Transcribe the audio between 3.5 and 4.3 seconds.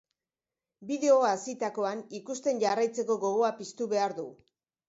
piztu behar du.